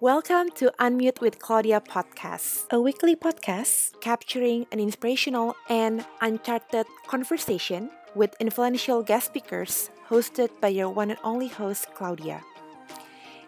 [0.00, 7.90] Welcome to Unmute with Claudia podcast, a weekly podcast capturing an inspirational and uncharted conversation
[8.14, 12.40] with influential guest speakers hosted by your one and only host, Claudia.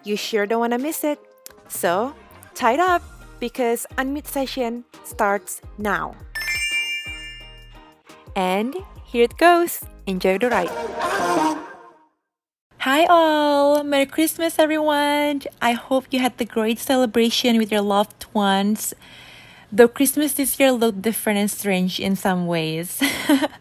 [0.04, 1.18] You sure don't want to miss it.
[1.68, 2.14] So,
[2.54, 3.00] tie it up
[3.40, 6.14] because Unmute session starts now.
[8.36, 8.76] And
[9.06, 9.80] here it goes.
[10.06, 11.62] Enjoy the ride.
[12.82, 13.84] Hi, all!
[13.84, 15.42] Merry Christmas, everyone!
[15.62, 18.92] I hope you had the great celebration with your loved ones.
[19.70, 23.00] Though Christmas this year looked different and strange in some ways.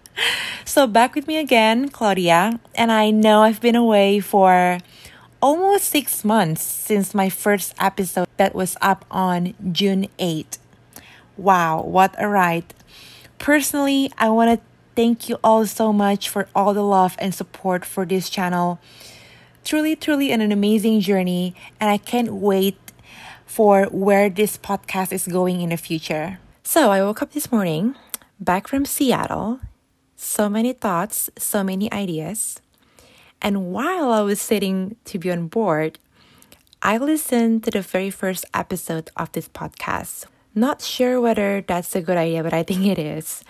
[0.65, 4.79] so, back with me again, Claudia, and I know I've been away for
[5.39, 10.57] almost six months since my first episode that was up on June 8th.
[11.37, 12.73] Wow, what a ride!
[13.37, 14.70] Personally, I want to
[15.01, 18.79] thank you all so much for all the love and support for this channel
[19.63, 22.77] truly, truly an, amazing journey, and I can't wait
[23.47, 26.37] for where this podcast is going in the future.
[26.61, 27.95] So I woke up this morning
[28.39, 29.59] back from Seattle,
[30.15, 32.61] so many thoughts, so many ideas.
[33.41, 35.97] And while I was sitting to be on board,
[36.83, 40.25] I listened to the very first episode of this podcast.
[40.53, 43.43] Not sure whether that's a good idea, but I think it is.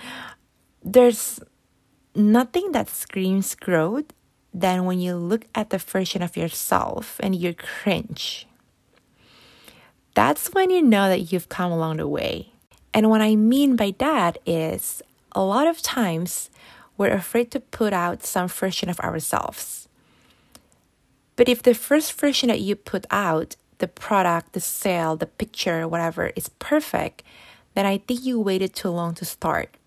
[0.84, 1.40] There's
[2.16, 4.06] nothing that screams growth
[4.54, 8.48] than when you look at the version of yourself and you cringe.
[10.14, 12.52] That's when you know that you've come along the way.
[12.94, 15.02] And what I mean by that is
[15.32, 16.50] a lot of times
[16.98, 19.88] we're afraid to put out some version of ourselves.
[21.38, 25.88] But if the first version that you put out, the product, the sale, the picture,
[25.88, 27.24] whatever, is perfect,
[27.74, 29.78] then I think you waited too long to start.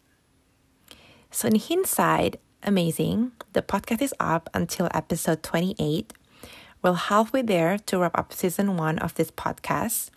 [1.35, 3.33] So, in hindsight, amazing.
[3.55, 6.13] The podcast is up until episode 28.
[6.81, 10.11] We're halfway there to wrap up season one of this podcast.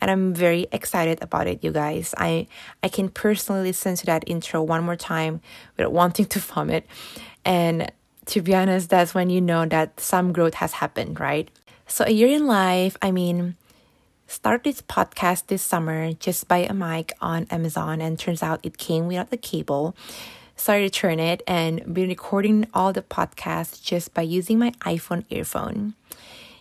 [0.00, 2.12] And I'm very excited about it, you guys.
[2.18, 2.48] I
[2.82, 5.42] I can personally listen to that intro one more time
[5.76, 6.88] without wanting to vomit.
[7.44, 7.92] And
[8.26, 11.48] to be honest, that's when you know that some growth has happened, right?
[11.86, 13.54] So a year in life, I mean,
[14.26, 18.76] started this podcast this summer just by a mic on Amazon and turns out it
[18.76, 19.94] came without the cable
[20.60, 25.24] started to turn it and been recording all the podcasts just by using my iPhone
[25.30, 25.94] earphone.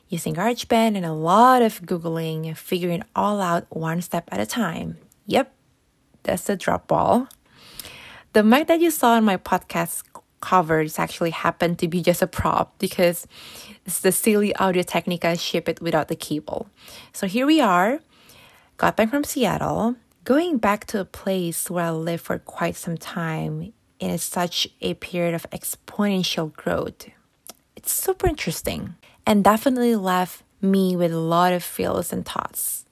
[0.10, 4.98] Using GarageBand and a lot of Googling, figuring all out one step at a time.
[5.26, 5.52] Yep,
[6.24, 7.28] that's the drop ball.
[8.34, 10.04] The mic that you saw on my podcast
[10.40, 13.28] covers actually happened to be just a prop because
[13.86, 16.70] it's the silly Audio Technica ship it without the cable.
[17.12, 18.00] So here we are,
[18.78, 22.98] got back from Seattle, going back to a place where I lived for quite some
[22.98, 27.08] time in such a period of exponential growth.
[27.76, 32.86] It's super interesting and definitely left me with a lot of feels and thoughts.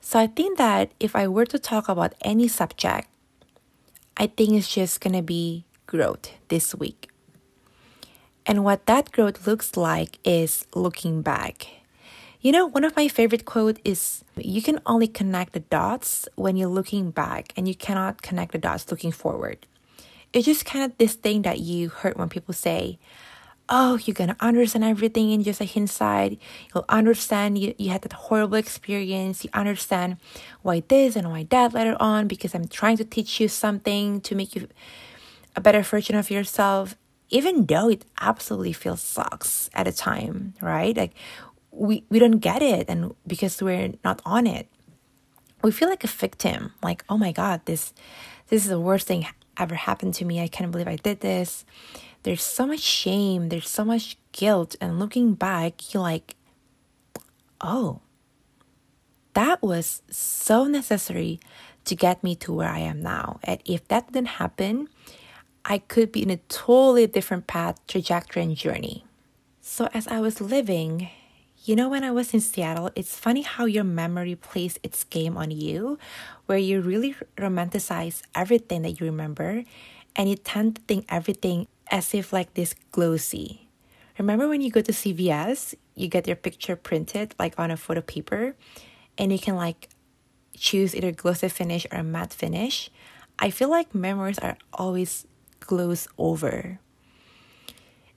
[0.00, 3.08] So I think that if I were to talk about any subject,
[4.16, 7.08] I think it's just gonna be growth this week.
[8.44, 11.66] And what that growth looks like is looking back.
[12.40, 16.56] You know, one of my favorite quote is you can only connect the dots when
[16.56, 19.66] you're looking back and you cannot connect the dots looking forward
[20.32, 22.98] it's just kind of this thing that you heard when people say,
[23.68, 26.38] oh, you're gonna understand everything in just a hindsight.
[26.74, 29.44] You'll understand you, you had that horrible experience.
[29.44, 30.18] You understand
[30.62, 34.34] why this and why that later on because I'm trying to teach you something to
[34.34, 34.68] make you
[35.56, 36.96] a better version of yourself,
[37.30, 40.96] even though it absolutely feels sucks at a time, right?
[40.96, 41.14] Like
[41.70, 44.68] we, we don't get it and because we're not on it.
[45.62, 47.92] We feel like a victim, like, oh my God, this
[48.48, 49.26] this is the worst thing
[49.58, 50.40] ever happened to me.
[50.40, 51.64] I can't believe I did this.
[52.22, 54.74] There's so much shame, there's so much guilt.
[54.80, 56.34] And looking back, you're like,
[57.60, 58.00] oh,
[59.34, 61.40] that was so necessary
[61.84, 63.38] to get me to where I am now.
[63.44, 64.88] And if that didn't happen,
[65.64, 69.04] I could be in a totally different path, trajectory, and journey.
[69.60, 71.10] So, as I was living
[71.66, 75.36] you know, when I was in Seattle, it's funny how your memory plays its game
[75.36, 75.98] on you,
[76.46, 79.64] where you really romanticize everything that you remember
[80.14, 83.68] and you tend to think everything as if like this glossy.
[84.16, 88.00] Remember when you go to CVS, you get your picture printed like on a photo
[88.00, 88.54] paper
[89.18, 89.88] and you can like
[90.56, 92.90] choose either glossy finish or a matte finish.
[93.40, 95.26] I feel like memories are always
[95.58, 96.78] gloss over.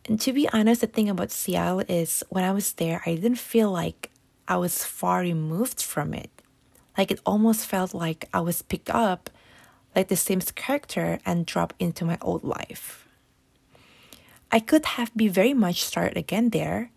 [0.09, 3.38] And to be honest, the thing about Seattle is when I was there, I didn't
[3.38, 4.09] feel like
[4.47, 6.31] I was far removed from it.
[6.97, 9.29] Like it almost felt like I was picked up
[9.95, 13.07] like the Sims character and dropped into my old life.
[14.51, 16.89] I could have be very much started again there,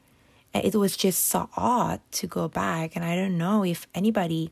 [0.55, 2.97] And it was just so odd to go back.
[2.97, 4.51] And I don't know if anybody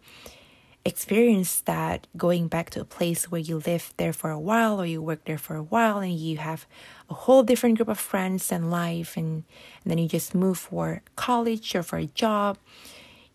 [0.84, 4.86] experienced that going back to a place where you live there for a while or
[4.86, 6.66] you work there for a while and you have
[7.10, 9.44] a whole different group of friends and life and,
[9.84, 12.56] and then you just move for college or for a job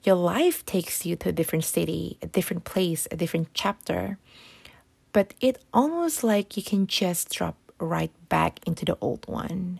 [0.06, 4.18] your life takes you to a different city a different place a different chapter.
[5.12, 9.80] But it almost like you can just drop right back into the old one.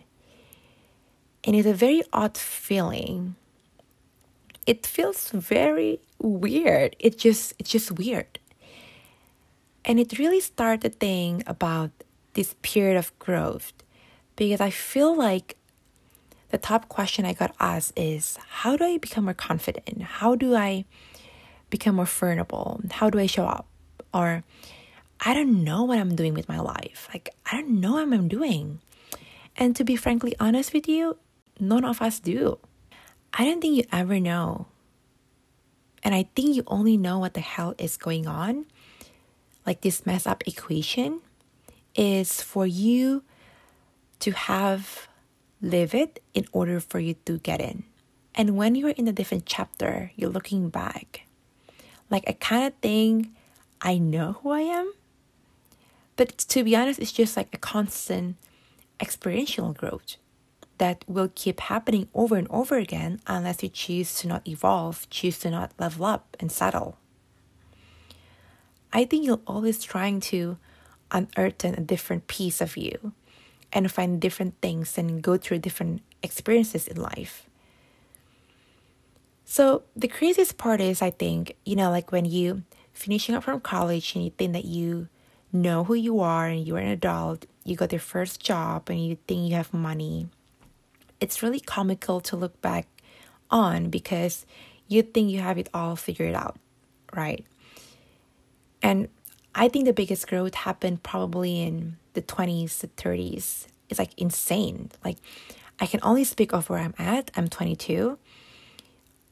[1.44, 3.36] And it's a very odd feeling
[4.66, 6.96] it feels very weird.
[6.98, 8.38] It just it's just weird.
[9.84, 11.90] And it really started thing about
[12.34, 13.72] this period of growth
[14.34, 15.56] because I feel like
[16.50, 20.02] the top question I got asked is how do I become more confident?
[20.02, 20.84] How do I
[21.70, 22.80] become more vulnerable?
[22.90, 23.66] How do I show up?
[24.12, 24.42] Or
[25.20, 27.08] I don't know what I'm doing with my life.
[27.12, 28.80] Like I don't know what I'm doing.
[29.56, 31.16] And to be frankly honest with you,
[31.60, 32.58] none of us do.
[33.38, 34.66] I don't think you ever know.
[36.02, 38.64] And I think you only know what the hell is going on,
[39.66, 41.20] like this mess up equation,
[41.94, 43.22] is for you
[44.20, 45.08] to have
[45.60, 47.84] live it in order for you to get in.
[48.34, 51.26] And when you're in a different chapter, you're looking back.
[52.10, 53.28] Like I kind of think
[53.82, 54.94] I know who I am.
[56.16, 58.36] But to be honest, it's just like a constant
[58.98, 60.16] experiential growth
[60.78, 65.38] that will keep happening over and over again unless you choose to not evolve, choose
[65.40, 66.98] to not level up and settle.
[68.92, 70.58] I think you're always trying to
[71.10, 73.12] unearth a different piece of you
[73.72, 77.46] and find different things and go through different experiences in life.
[79.44, 82.62] So the craziest part is I think, you know, like when you
[82.92, 85.08] finishing up from college and you think that you
[85.52, 89.18] know who you are and you're an adult, you got your first job and you
[89.26, 90.28] think you have money
[91.20, 92.86] it's really comical to look back
[93.50, 94.46] on because
[94.88, 96.56] you think you have it all figured out,
[97.14, 97.44] right?
[98.82, 99.08] And
[99.54, 103.66] I think the biggest growth happened probably in the 20s to 30s.
[103.88, 104.90] It's like insane.
[105.04, 105.16] Like,
[105.80, 107.30] I can only speak of where I'm at.
[107.36, 108.18] I'm 22.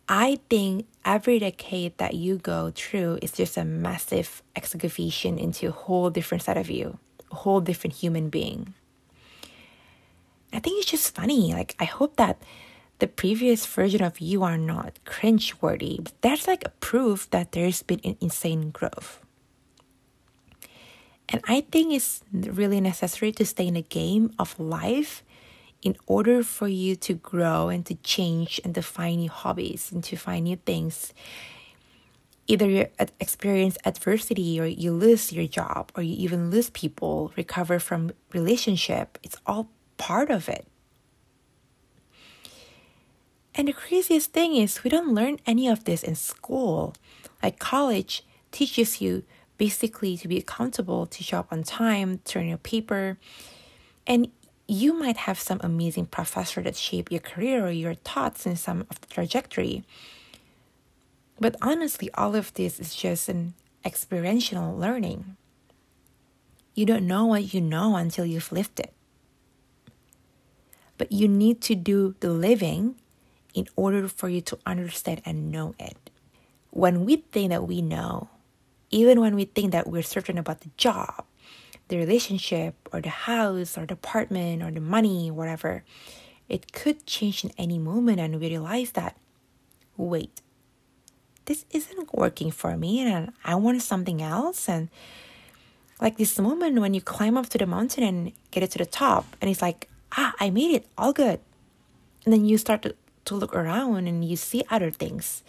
[0.08, 5.72] I think every decade that you go through is just a massive excavation into a
[5.72, 6.98] whole different side of you,
[7.30, 8.74] a whole different human being.
[10.54, 11.52] I think it's just funny.
[11.52, 12.40] Like, I hope that
[13.00, 16.00] the previous version of you are not cringe-worthy.
[16.02, 19.20] But that's like a proof that there's been an insane growth.
[21.28, 25.24] And I think it's really necessary to stay in the game of life
[25.82, 30.04] in order for you to grow and to change and to find new hobbies and
[30.04, 31.12] to find new things.
[32.46, 32.86] Either you
[33.20, 39.18] experience adversity or you lose your job or you even lose people, recover from relationship.
[39.22, 39.68] It's all
[40.04, 40.66] part of it.
[43.54, 46.92] And the craziest thing is, we don't learn any of this in school.
[47.42, 48.22] Like college
[48.52, 49.22] teaches you
[49.56, 53.16] basically to be accountable, to show up on time, turn your paper.
[54.06, 54.30] And
[54.68, 58.80] you might have some amazing professor that shape your career or your thoughts in some
[58.90, 59.84] of the trajectory.
[61.40, 63.54] But honestly, all of this is just an
[63.86, 65.38] experiential learning.
[66.74, 68.92] You don't know what you know until you've lived it
[70.98, 72.96] but you need to do the living
[73.54, 76.10] in order for you to understand and know it.
[76.70, 78.28] When we think that we know,
[78.90, 81.24] even when we think that we're certain about the job,
[81.88, 85.84] the relationship, or the house, or the apartment, or the money, whatever,
[86.48, 89.16] it could change in any moment, and we realize that,
[89.96, 90.40] wait,
[91.46, 94.68] this isn't working for me, and I want something else.
[94.68, 94.88] And
[96.00, 98.86] like this moment when you climb up to the mountain and get it to the
[98.86, 101.40] top, and it's like, ah, I made it, all good.
[102.24, 102.94] And then you start to,
[103.26, 105.42] to look around and you see other things.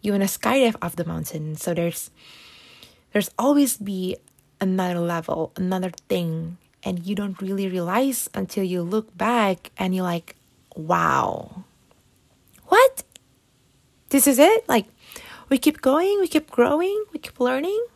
[0.00, 1.56] You want to skydive off the mountain.
[1.56, 2.10] So there's
[3.12, 4.16] there's always be
[4.60, 6.58] another level, another thing.
[6.84, 10.36] And you don't really realize until you look back and you're like,
[10.76, 11.64] wow.
[12.66, 13.02] What?
[14.10, 14.68] This is it?
[14.68, 14.86] Like
[15.48, 17.86] we keep going, we keep growing, we keep learning.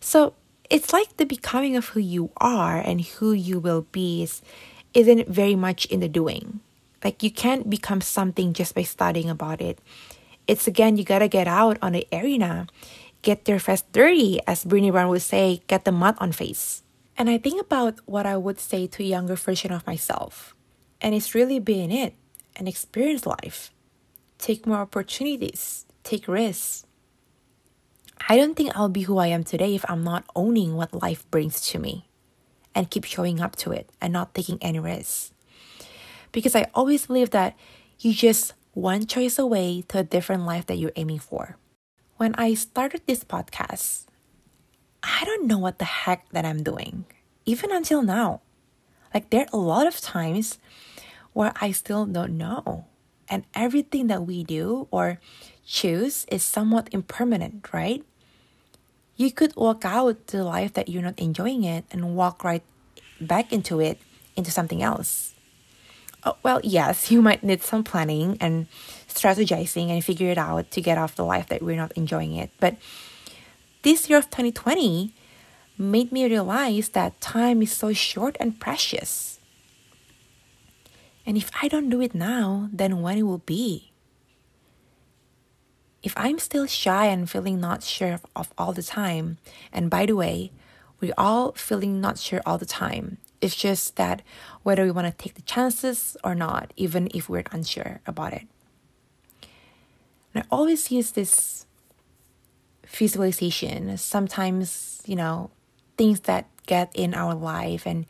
[0.00, 0.34] So
[0.70, 4.42] it's like the becoming of who you are and who you will be is,
[4.94, 6.60] isn't very much in the doing.
[7.04, 9.78] Like you can't become something just by studying about it.
[10.46, 12.66] It's again, you gotta get out on the arena,
[13.22, 16.82] get your face dirty, as Brené Brown would say, get the mud on face.
[17.18, 20.54] And I think about what I would say to a younger version of myself.
[21.00, 22.14] And it's really being it
[22.54, 23.70] and experience life.
[24.38, 26.86] Take more opportunities, take risks,
[28.28, 31.28] I don't think I'll be who I am today if I'm not owning what life
[31.30, 32.08] brings to me
[32.74, 35.32] and keep showing up to it and not taking any risks.
[36.32, 37.56] Because I always believe that
[38.00, 41.56] you just one choice away to a different life that you're aiming for.
[42.16, 44.04] When I started this podcast,
[45.02, 47.04] I don't know what the heck that I'm doing,
[47.44, 48.42] even until now.
[49.14, 50.58] Like, there are a lot of times
[51.32, 52.86] where I still don't know.
[53.28, 55.20] And everything that we do or
[55.66, 58.02] choose is somewhat impermanent, right?
[59.16, 62.62] You could walk out the life that you're not enjoying it and walk right
[63.20, 63.98] back into it,
[64.36, 65.34] into something else.
[66.24, 68.66] Oh, well, yes, you might need some planning and
[69.08, 72.50] strategizing and figure it out to get off the life that we're not enjoying it.
[72.60, 72.76] But
[73.82, 75.12] this year of 2020
[75.78, 79.40] made me realize that time is so short and precious.
[81.24, 83.90] And if I don't do it now, then when it will be?
[86.06, 89.38] If I'm still shy and feeling not sure of all the time,
[89.72, 90.52] and by the way,
[91.00, 93.18] we're all feeling not sure all the time.
[93.40, 94.22] It's just that
[94.62, 98.46] whether we want to take the chances or not, even if we're unsure about it.
[100.32, 101.66] And I always use this
[102.86, 103.98] visualization.
[103.98, 105.50] Sometimes, you know,
[105.98, 108.06] things that get in our life and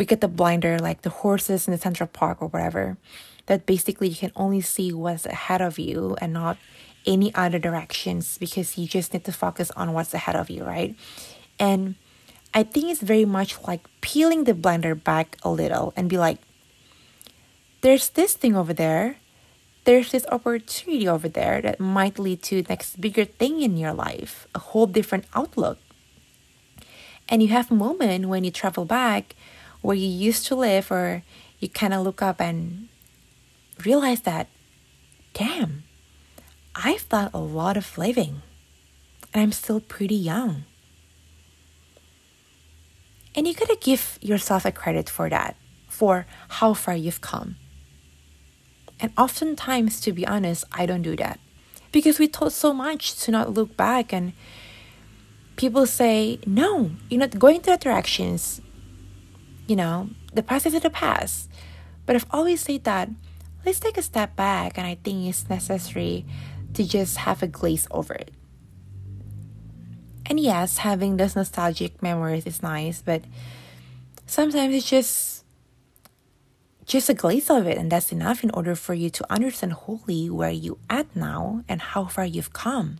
[0.00, 2.96] we get the blinder like the horses in the central park or whatever
[3.44, 6.56] that basically you can only see what's ahead of you and not
[7.04, 10.96] any other directions because you just need to focus on what's ahead of you right?
[11.60, 11.96] And
[12.54, 16.38] i think it's very much like peeling the blinder back a little and be like
[17.82, 19.16] there's this thing over there.
[19.84, 24.46] There's this opportunity over there that might lead to next bigger thing in your life
[24.54, 25.78] a whole different outlook.
[27.28, 29.34] And you have a moment when you travel back
[29.82, 31.22] where you used to live, or
[31.58, 32.88] you kind of look up and
[33.84, 34.48] realize that,
[35.32, 35.84] damn,
[36.74, 38.42] I've done a lot of living
[39.32, 40.64] and I'm still pretty young.
[43.34, 45.56] And you gotta give yourself a credit for that,
[45.88, 47.56] for how far you've come.
[48.98, 51.38] And oftentimes, to be honest, I don't do that
[51.92, 54.32] because we taught so much to not look back and
[55.56, 58.60] people say, no, you're not going to that directions.
[59.70, 61.48] You know, the past is in the past.
[62.04, 63.08] But I've always said that
[63.64, 66.26] let's take a step back, and I think it's necessary
[66.74, 68.32] to just have a glaze over it.
[70.26, 73.22] And yes, having those nostalgic memories is nice, but
[74.26, 75.44] sometimes it's just
[76.84, 80.28] just a glaze of it, and that's enough in order for you to understand wholly
[80.28, 82.98] where you at now and how far you've come.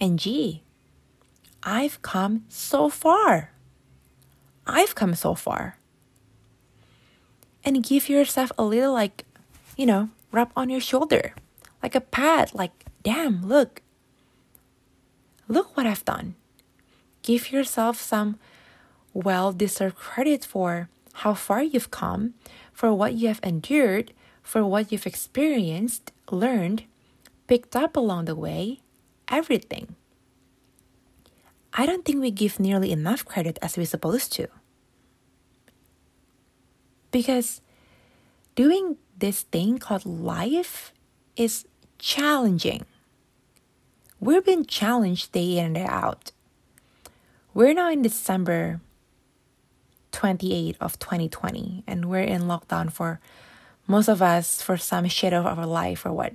[0.00, 0.62] And gee,
[1.64, 3.57] I've come so far.
[4.68, 5.78] I've come so far.
[7.64, 9.24] And give yourself a little, like,
[9.76, 11.34] you know, rub on your shoulder,
[11.82, 13.82] like a pat, like, damn, look.
[15.48, 16.36] Look what I've done.
[17.22, 18.38] Give yourself some
[19.14, 20.88] well deserved credit for
[21.24, 22.34] how far you've come,
[22.72, 26.84] for what you have endured, for what you've experienced, learned,
[27.48, 28.80] picked up along the way,
[29.26, 29.96] everything.
[31.72, 34.48] I don't think we give nearly enough credit as we're supposed to.
[37.10, 37.60] Because
[38.54, 40.92] doing this thing called life
[41.36, 41.64] is
[41.98, 42.84] challenging.
[44.20, 46.32] We're being challenged day in and day out.
[47.54, 48.80] We're now in December
[50.12, 53.20] 28 of 2020 and we're in lockdown for
[53.86, 56.34] most of us for some shit of our life for what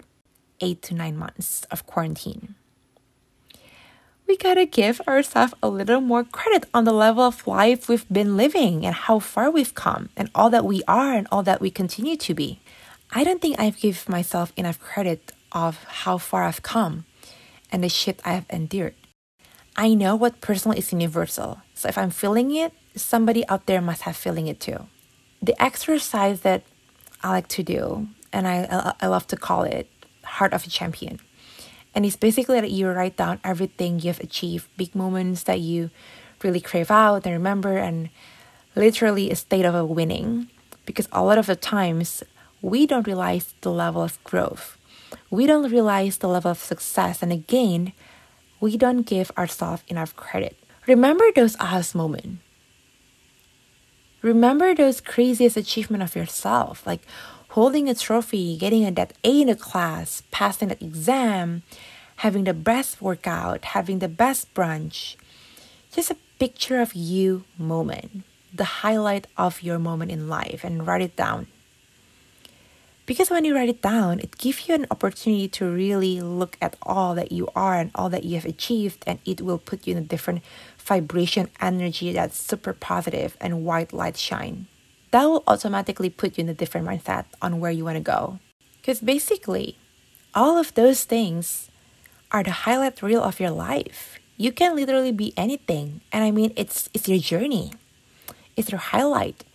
[0.62, 2.56] 8 to 9 months of quarantine
[4.28, 8.38] we gotta give ourselves a little more credit on the level of life we've been
[8.38, 11.70] living and how far we've come and all that we are and all that we
[11.70, 12.60] continue to be.
[13.12, 17.06] I don't think I've given myself enough credit of how far I've come
[17.72, 18.96] and the shit I have endured.
[19.76, 21.62] I know what personal is universal.
[21.74, 24.88] So if I'm feeling it, somebody out there must have feeling it too.
[25.42, 26.64] The exercise that
[27.22, 29.90] I like to do, and I, I love to call it
[30.24, 31.20] Heart of a Champion
[31.96, 35.90] and it's basically that you write down everything you've achieved, big moments that you
[36.42, 38.10] really crave out and remember, and
[38.76, 40.50] literally a state of a winning.
[40.86, 42.24] Because a lot of the times,
[42.62, 44.78] we don't realize the level of growth.
[45.30, 47.22] We don't realize the level of success.
[47.22, 47.94] And again,
[48.60, 50.58] we don't give ourselves enough credit.
[50.88, 52.40] Remember those ahas moments.
[54.22, 57.02] Remember those craziest achievement of yourself, like
[57.54, 61.62] holding a trophy, getting a that A in a class, passing that exam,
[62.26, 65.16] having the best workout, having the best brunch.
[65.92, 71.04] Just a picture of you moment, the highlight of your moment in life, and write
[71.04, 71.46] it down.
[73.06, 76.76] Because when you write it down, it gives you an opportunity to really look at
[76.82, 79.92] all that you are and all that you have achieved, and it will put you
[79.92, 80.42] in a different
[80.80, 84.66] vibration energy that's super positive and white light shine.
[85.14, 88.40] That will automatically put you in a different mindset on where you want to go.
[88.82, 89.78] Because basically,
[90.34, 91.70] all of those things
[92.32, 94.18] are the highlight reel of your life.
[94.38, 96.02] You can literally be anything.
[96.12, 97.74] And I mean, it's, it's your journey,
[98.58, 99.46] it's your highlight.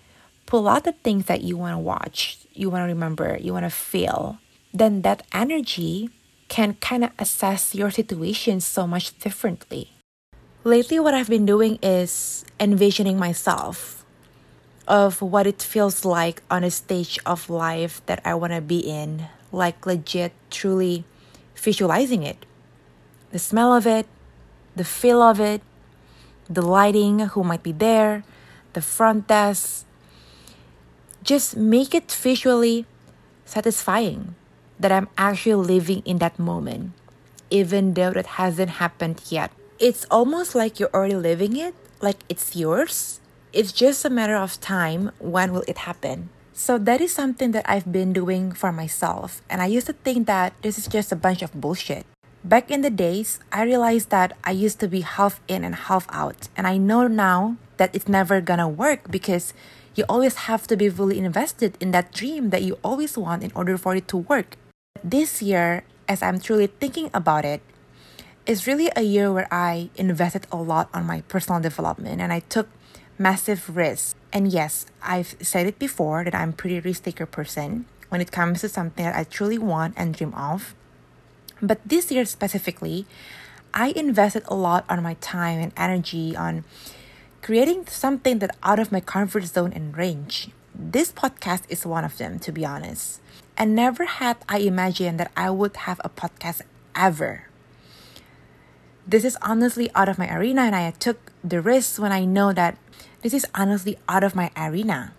[0.47, 3.67] Pull out the things that you want to watch, you want to remember, you want
[3.67, 4.39] to feel.
[4.73, 6.09] Then that energy
[6.47, 9.91] can kind of assess your situation so much differently.
[10.63, 13.98] Lately, what I've been doing is envisioning myself
[14.89, 18.81] of what it feels like on a stage of life that I want to be
[18.81, 21.05] in, like legit, truly
[21.55, 22.47] visualizing it.
[23.31, 24.07] The smell of it,
[24.75, 25.61] the feel of it,
[26.49, 28.25] the lighting, who might be there,
[28.73, 29.85] the front desk.
[31.23, 32.87] Just make it visually
[33.45, 34.35] satisfying
[34.81, 36.93] that I'm actually living in that moment,
[37.51, 39.53] even though it hasn't happened yet.
[39.79, 43.21] It's almost like you're already living it, like it's yours.
[43.51, 46.29] It's just a matter of time when will it happen.
[46.53, 50.27] So that is something that I've been doing for myself, and I used to think
[50.27, 52.05] that this is just a bunch of bullshit.
[52.45, 56.05] Back in the days, I realized that I used to be half in and half
[56.11, 59.55] out, and I know now that it's never gonna work because
[59.95, 63.53] you always have to be fully invested in that dream that you always want in
[63.55, 64.57] order for it to work.
[65.03, 67.63] This year, as I'm truly thinking about it,
[68.47, 72.41] is really a year where I invested a lot on my personal development and I
[72.41, 72.69] took
[73.19, 74.17] massive risk.
[74.33, 78.61] And yes, I've said it before that I'm pretty risk taker person when it comes
[78.61, 80.75] to something that I truly want and dream of.
[81.61, 83.07] But this year specifically,
[83.75, 86.65] I invested a lot on my time and energy on
[87.43, 90.51] creating something that out of my comfort zone and range.
[90.75, 93.21] This podcast is one of them, to be honest.
[93.57, 96.63] And never had I imagined that I would have a podcast
[96.95, 97.49] ever.
[99.07, 102.53] This is honestly out of my arena, and I took the risk when I know
[102.53, 102.77] that
[103.23, 105.13] this is honestly out of my arena.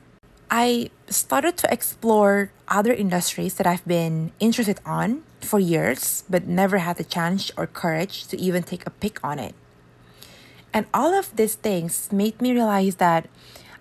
[0.50, 6.80] I started to explore other industries that I've been interested on for years, but never
[6.80, 9.54] had the chance or courage to even take a pick on it.
[10.74, 13.28] And all of these things made me realize that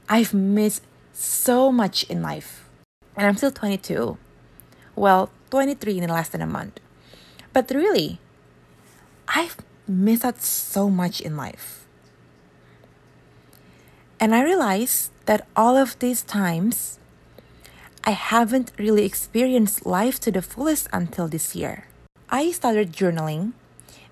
[0.09, 2.69] I've missed so much in life.
[3.17, 4.19] And I'm still 22.
[4.95, 6.81] Well, 23 in less than a month.
[7.53, 8.21] But really,
[9.29, 11.88] I've missed out so much in life.
[14.21, 16.99] And I realized that all of these times,
[18.05, 21.87] I haven't really experienced life to the fullest until this year.
[22.31, 23.53] I started journaling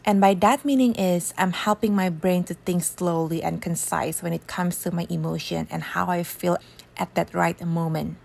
[0.06, 4.32] and by that meaning is I'm helping my brain to think slowly and concise when
[4.32, 6.58] it comes to my emotion and how I feel
[6.96, 8.16] at that right moment.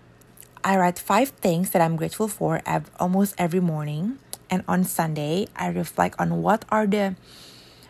[0.62, 2.62] I write five things that I'm grateful for
[3.00, 4.20] almost every morning.
[4.48, 7.16] And on Sunday, I reflect on what are the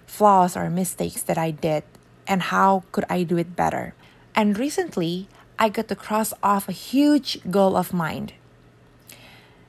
[0.06, 1.84] flaws or mistakes that I did
[2.32, 3.92] and how could I do it better.
[4.32, 8.32] And recently, I got to cross off a huge goal of mine.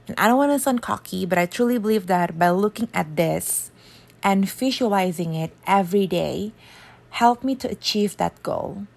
[0.08, 3.20] And I don't want to sound cocky, but I truly believe that by looking at
[3.20, 3.70] this,
[4.24, 6.54] and visualizing it every day
[7.20, 8.88] helped me to achieve that goal.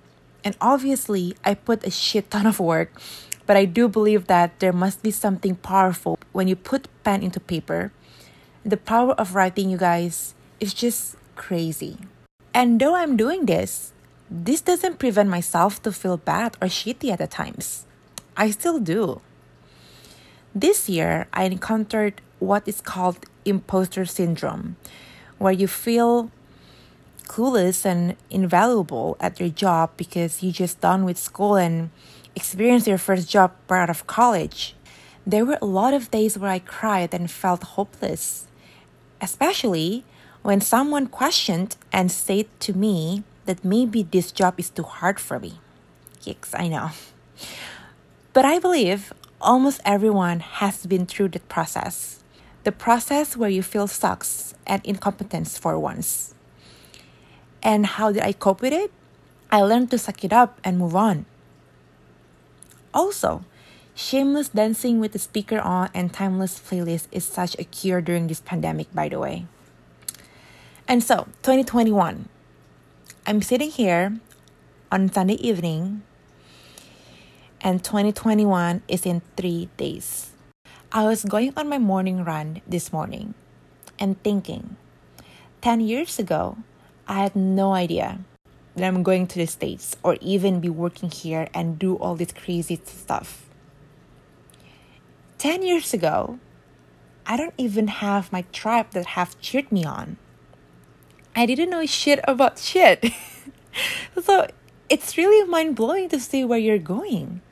[0.45, 2.95] And obviously, I put a shit ton of work,
[3.51, 7.41] but I do believe that there must be something powerful when you put pen into
[7.43, 7.91] paper.
[8.63, 11.99] The power of writing, you guys, is just crazy.
[12.57, 13.93] And though I'm doing this,
[14.31, 17.85] this doesn't prevent myself to feel bad or shitty at the times.
[18.35, 19.21] I still do.
[20.55, 24.77] This year, I encountered what is called imposter syndrome,
[25.37, 26.31] where you feel
[27.29, 31.91] clueless and invaluable at your job because you just done with school and
[32.35, 34.75] experienced your first job right out of college.
[35.27, 38.47] There were a lot of days where I cried and felt hopeless,
[39.21, 40.05] especially
[40.47, 45.41] when someone questioned and said to me that maybe this job is too hard for
[45.41, 45.59] me.
[46.23, 46.91] Yikes, I know.
[48.33, 52.23] But I believe almost everyone has been through that process.
[52.63, 56.33] The process where you feel sucks and incompetence for once.
[57.61, 58.93] And how did I cope with it?
[59.51, 61.27] I learned to suck it up and move on.
[62.95, 63.43] Also,
[63.97, 68.39] shameless dancing with the speaker on and timeless playlist is such a cure during this
[68.39, 69.47] pandemic, by the way.
[70.89, 72.29] And so, 2021,
[73.27, 74.21] I'm sitting here
[74.93, 76.03] on Sunday evening,
[77.61, 80.31] and 2021 is in three days.
[80.93, 83.35] I was going on my morning run this morning
[83.99, 84.77] and thinking
[85.61, 86.59] 10 years ago,
[87.09, 88.21] I had no idea
[88.77, 92.31] that I'm going to the States or even be working here and do all this
[92.31, 93.51] crazy stuff.
[95.39, 96.39] 10 years ago,
[97.27, 100.19] I don't even have my tribe that have cheered me on.
[101.37, 103.13] I didn't know shit about shit.
[104.23, 104.49] so
[104.89, 107.43] it's really mind blowing to see where you're going.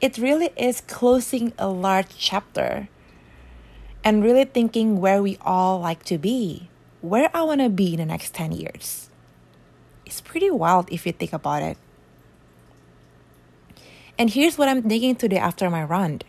[0.00, 2.88] it really is closing a large chapter
[4.04, 6.68] and really thinking where we all like to be,
[7.00, 9.10] where I want to be in the next 10 years.
[10.06, 11.76] It's pretty wild if you think about it.
[14.16, 16.22] And here's what I'm thinking today after my run.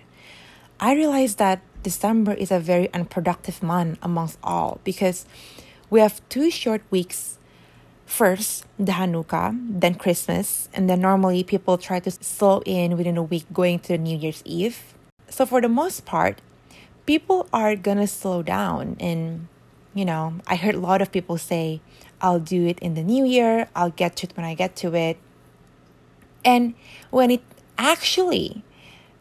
[0.80, 5.26] I realized that December is a very unproductive month amongst all because
[5.90, 7.38] we have two short weeks.
[8.06, 13.24] First, the Hanukkah, then Christmas, and then normally people try to slow in within a
[13.24, 14.96] week going to New Year's Eve.
[15.30, 16.42] So, for the most part,
[17.06, 18.98] people are gonna slow down.
[19.00, 19.48] And,
[19.94, 21.82] you know, I heard a lot of people say,
[22.20, 24.96] I'll do it in the new year, I'll get to it when I get to
[24.96, 25.18] it.
[26.44, 26.74] And
[27.12, 27.44] when it
[27.78, 28.64] actually,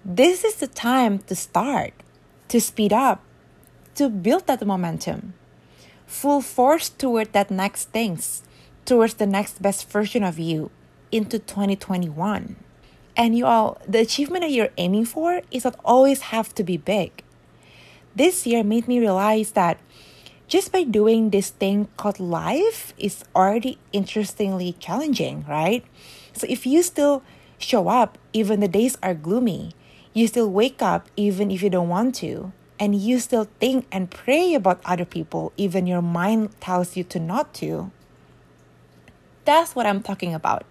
[0.04, 1.92] this is the time to start
[2.48, 3.22] to speed up,
[3.94, 5.34] to build that momentum,
[6.08, 8.42] full force toward that next things,
[8.84, 10.70] towards the next best version of you
[11.12, 12.56] into 2021.
[13.16, 16.76] And you all, the achievement that you're aiming for is not always have to be
[16.76, 17.22] big.
[18.16, 19.78] This year made me realize that
[20.48, 25.84] just by doing this thing called life is already interestingly challenging, right?
[26.32, 27.22] So if you still
[27.58, 29.72] show up even the days are gloomy,
[30.14, 32.52] you still wake up even if you don't want to.
[32.80, 37.18] And you still think and pray about other people even your mind tells you to
[37.18, 37.90] not to.
[39.44, 40.64] That's what I'm talking about.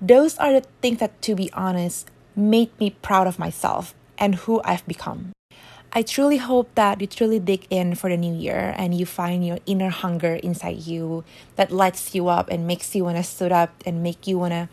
[0.00, 4.60] Those are the things that, to be honest, made me proud of myself and who
[4.64, 5.32] I've become.
[5.92, 9.46] I truly hope that you truly dig in for the new year and you find
[9.46, 11.22] your inner hunger inside you
[11.56, 14.52] that lights you up and makes you want to stood up and make you want
[14.52, 14.68] to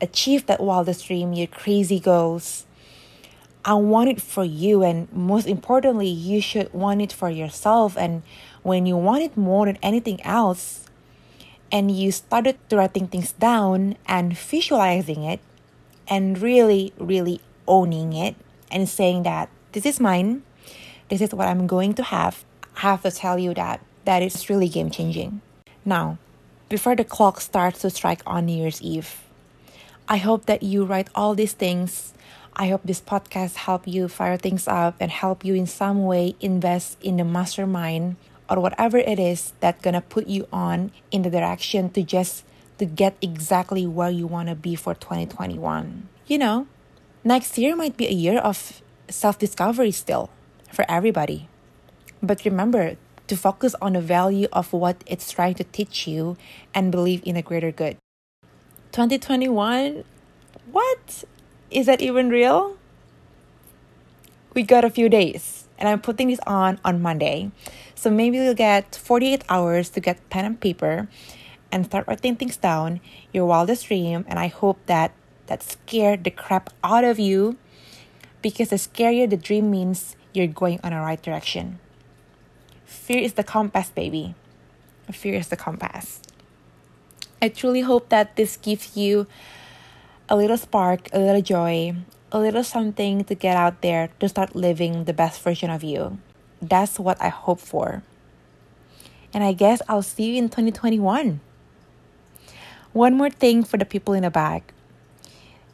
[0.00, 2.66] achieve that wildest dream, your crazy goals.
[3.66, 7.98] I want it for you, and most importantly, you should want it for yourself.
[7.98, 8.22] And
[8.62, 10.86] when you want it more than anything else,
[11.72, 15.40] and you started writing things down and visualizing it,
[16.06, 18.36] and really, really owning it,
[18.70, 20.44] and saying that this is mine,
[21.08, 22.44] this is what I'm going to have,
[22.76, 25.40] I have to tell you that that is really game changing.
[25.84, 26.18] Now,
[26.68, 29.22] before the clock starts to strike on New Year's Eve,
[30.08, 32.12] I hope that you write all these things.
[32.58, 36.36] I hope this podcast help you fire things up and help you in some way
[36.40, 38.16] invest in the mastermind
[38.48, 42.44] or whatever it is that's gonna put you on in the direction to just
[42.78, 46.08] to get exactly where you wanna be for 2021.
[46.26, 46.66] You know,
[47.22, 50.30] next year might be a year of self-discovery still
[50.72, 51.50] for everybody.
[52.22, 56.38] But remember to focus on the value of what it's trying to teach you
[56.72, 57.98] and believe in a greater good.
[58.92, 60.04] 2021?
[60.72, 61.24] What?
[61.70, 62.76] Is that even real?
[64.54, 67.50] We got a few days, and I'm putting this on on Monday.
[67.94, 71.08] So maybe you'll get 48 hours to get pen and paper
[71.72, 73.00] and start writing things down,
[73.32, 75.12] your wildest dream, and I hope that
[75.46, 77.56] that scared the crap out of you
[78.42, 81.78] because the scarier the dream means you're going on the right direction.
[82.84, 84.34] Fear is the compass, baby.
[85.10, 86.20] Fear is the compass.
[87.42, 89.26] I truly hope that this gives you
[90.28, 91.94] a little spark, a little joy,
[92.32, 96.18] a little something to get out there to start living the best version of you.
[96.60, 98.02] That's what I hope for.
[99.32, 101.40] And I guess I'll see you in 2021.
[102.92, 104.72] One more thing for the people in the back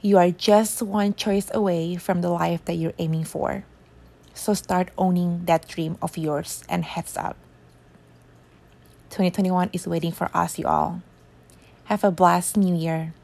[0.05, 3.65] you are just one choice away from the life that you're aiming for.
[4.35, 7.37] So start owning that dream of yours and heads up.
[9.11, 11.03] 2021 is waiting for us, you all.
[11.85, 13.15] Have a blessed new year.